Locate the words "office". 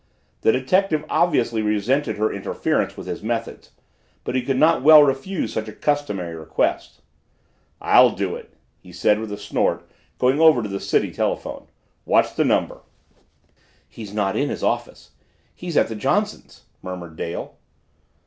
14.63-15.11